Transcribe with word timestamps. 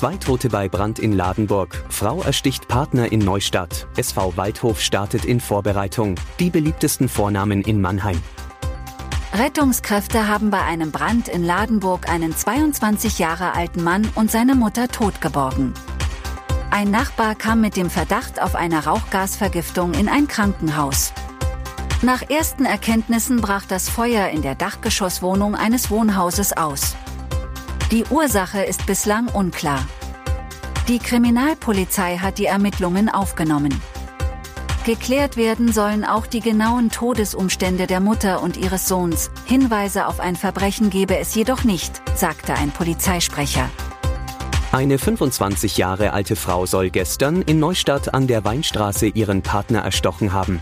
Zwei 0.00 0.16
Tote 0.16 0.48
bei 0.48 0.66
Brand 0.66 0.98
in 0.98 1.12
Ladenburg. 1.12 1.84
Frau 1.90 2.22
ersticht 2.22 2.68
Partner 2.68 3.12
in 3.12 3.18
Neustadt. 3.18 3.86
SV 3.98 4.34
Waldhof 4.34 4.80
startet 4.80 5.26
in 5.26 5.40
Vorbereitung. 5.40 6.14
Die 6.38 6.48
beliebtesten 6.48 7.06
Vornamen 7.06 7.60
in 7.60 7.82
Mannheim. 7.82 8.18
Rettungskräfte 9.34 10.26
haben 10.26 10.48
bei 10.48 10.62
einem 10.62 10.90
Brand 10.90 11.28
in 11.28 11.44
Ladenburg 11.44 12.08
einen 12.08 12.34
22 12.34 13.18
Jahre 13.18 13.52
alten 13.52 13.84
Mann 13.84 14.08
und 14.14 14.30
seine 14.30 14.54
Mutter 14.54 14.88
totgeborgen. 14.88 15.74
Ein 16.70 16.90
Nachbar 16.90 17.34
kam 17.34 17.60
mit 17.60 17.76
dem 17.76 17.90
Verdacht 17.90 18.40
auf 18.40 18.54
eine 18.54 18.86
Rauchgasvergiftung 18.86 19.92
in 19.92 20.08
ein 20.08 20.28
Krankenhaus. 20.28 21.12
Nach 22.00 22.22
ersten 22.22 22.64
Erkenntnissen 22.64 23.42
brach 23.42 23.66
das 23.66 23.90
Feuer 23.90 24.28
in 24.28 24.40
der 24.40 24.54
Dachgeschosswohnung 24.54 25.54
eines 25.54 25.90
Wohnhauses 25.90 26.56
aus. 26.56 26.96
Die 27.90 28.04
Ursache 28.04 28.62
ist 28.62 28.86
bislang 28.86 29.26
unklar. 29.26 29.84
Die 30.86 31.00
Kriminalpolizei 31.00 32.18
hat 32.18 32.38
die 32.38 32.46
Ermittlungen 32.46 33.08
aufgenommen. 33.08 33.74
Geklärt 34.86 35.36
werden 35.36 35.72
sollen 35.72 36.04
auch 36.04 36.28
die 36.28 36.38
genauen 36.38 36.90
Todesumstände 36.92 37.88
der 37.88 37.98
Mutter 37.98 38.42
und 38.44 38.56
ihres 38.56 38.86
Sohns. 38.86 39.32
Hinweise 39.44 40.06
auf 40.06 40.20
ein 40.20 40.36
Verbrechen 40.36 40.88
gebe 40.88 41.18
es 41.18 41.34
jedoch 41.34 41.64
nicht, 41.64 42.00
sagte 42.14 42.54
ein 42.54 42.70
Polizeisprecher. 42.70 43.68
Eine 44.70 44.98
25 44.98 45.76
Jahre 45.76 46.12
alte 46.12 46.36
Frau 46.36 46.66
soll 46.66 46.90
gestern 46.90 47.42
in 47.42 47.58
Neustadt 47.58 48.14
an 48.14 48.28
der 48.28 48.44
Weinstraße 48.44 49.08
ihren 49.08 49.42
Partner 49.42 49.80
erstochen 49.80 50.32
haben. 50.32 50.60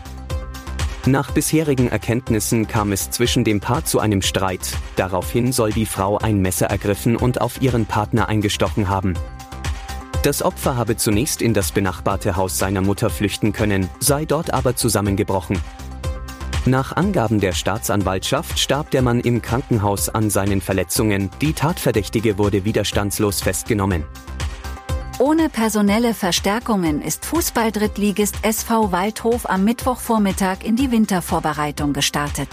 Nach 1.09 1.31
bisherigen 1.31 1.89
Erkenntnissen 1.89 2.69
kam 2.69 2.93
es 2.93 3.11
zwischen 3.11 3.43
dem 3.43 3.61
Paar 3.61 3.83
zu 3.83 3.99
einem 3.99 4.21
Streit. 4.21 4.69
Daraufhin 4.97 5.53
soll 5.53 5.73
die 5.73 5.87
Frau 5.87 6.19
ein 6.19 6.43
Messer 6.43 6.67
ergriffen 6.67 7.17
und 7.17 7.41
auf 7.41 7.63
ihren 7.63 7.87
Partner 7.87 8.29
eingestochen 8.29 8.91
haben. 8.91 9.15
Das 10.23 10.43
Opfer 10.43 10.77
habe 10.77 10.99
zunächst 10.99 11.41
in 11.41 11.55
das 11.55 11.73
benachbarte 11.73 12.37
Haus 12.37 12.59
seiner 12.59 12.83
Mutter 12.83 13.09
flüchten 13.09 13.55
können, 13.55 13.89
sei 14.01 14.27
dort 14.27 14.53
aber 14.53 14.77
zusammengebrochen. 14.77 15.59
Nach 16.67 16.95
Angaben 16.95 17.41
der 17.41 17.53
Staatsanwaltschaft 17.55 18.59
starb 18.59 18.91
der 18.91 19.01
Mann 19.01 19.21
im 19.21 19.41
Krankenhaus 19.41 20.11
an 20.11 20.29
seinen 20.29 20.61
Verletzungen, 20.61 21.31
die 21.41 21.55
Tatverdächtige 21.55 22.37
wurde 22.37 22.67
widerstandslos 22.67 23.41
festgenommen. 23.41 24.05
Ohne 25.21 25.49
personelle 25.49 26.15
Verstärkungen 26.15 27.03
ist 27.03 27.25
Fußball-Drittligist 27.27 28.37
SV 28.43 28.93
Waldhof 28.93 29.51
am 29.51 29.65
Mittwochvormittag 29.65 30.59
in 30.63 30.77
die 30.77 30.93
Wintervorbereitung 30.93 31.93
gestartet. 31.93 32.49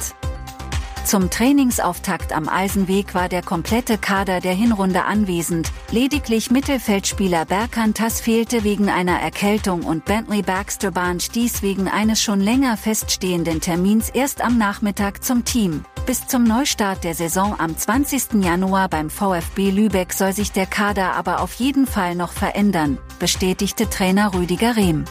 Zum 1.04 1.30
Trainingsauftakt 1.30 2.34
am 2.34 2.50
Eisenweg 2.50 3.14
war 3.14 3.30
der 3.30 3.44
komplette 3.44 4.00
Kader 4.00 4.40
der 4.40 4.54
Hinrunde 4.54 5.04
anwesend, 5.04 5.72
lediglich 5.92 6.50
Mittelfeldspieler 6.50 7.46
Berkantas 7.46 8.20
fehlte 8.20 8.64
wegen 8.64 8.90
einer 8.90 9.20
Erkältung 9.20 9.84
und 9.84 10.06
Bentley 10.06 10.42
Baxter 10.42 10.90
Bahn 10.90 11.20
stieß 11.20 11.62
wegen 11.62 11.88
eines 11.88 12.24
schon 12.24 12.42
länger 12.42 12.78
feststehenden 12.78 13.62
Termins 13.62 14.10
erst 14.10 14.42
am 14.44 14.58
Nachmittag 14.58 15.24
zum 15.24 15.46
Team. 15.46 15.86
Bis 16.06 16.28
zum 16.28 16.44
Neustart 16.44 17.04
der 17.04 17.16
Saison 17.16 17.56
am 17.58 17.76
20. 17.76 18.44
Januar 18.44 18.90
beim 18.90 19.10
VfB 19.10 19.72
Lübeck 19.72 20.14
soll 20.14 20.34
sich 20.34 20.52
der 20.52 20.68
Kader 20.68 21.14
aber 21.14 21.40
auf 21.40 21.56
jeden 21.56 21.88
Fall 21.88 22.14
noch 22.14 22.32
verändern, 22.32 23.00
bestätigte 23.18 23.90
Trainer 23.90 24.36
Rüdiger 24.36 24.76
Rehm. 24.76 25.06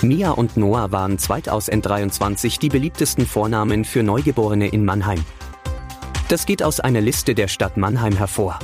Mia 0.00 0.30
und 0.30 0.56
Noah 0.56 0.90
waren 0.90 1.18
2023 1.18 2.58
die 2.58 2.70
beliebtesten 2.70 3.26
Vornamen 3.26 3.84
für 3.84 4.02
Neugeborene 4.02 4.68
in 4.68 4.86
Mannheim. 4.86 5.22
Das 6.28 6.46
geht 6.46 6.62
aus 6.62 6.80
einer 6.80 7.02
Liste 7.02 7.34
der 7.34 7.48
Stadt 7.48 7.76
Mannheim 7.76 8.16
hervor. 8.16 8.58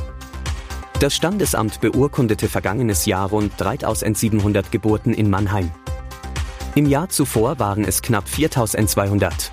Das 1.00 1.14
Standesamt 1.14 1.82
beurkundete 1.82 2.48
vergangenes 2.48 3.04
Jahr 3.04 3.28
rund 3.28 3.52
3700 3.58 4.72
Geburten 4.72 5.12
in 5.12 5.28
Mannheim. 5.28 5.70
Im 6.75 6.86
Jahr 6.86 7.10
zuvor 7.10 7.58
waren 7.58 7.84
es 7.84 8.00
knapp 8.00 8.26
4200. 8.26 9.52